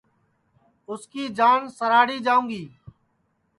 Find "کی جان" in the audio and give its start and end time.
1.11-1.61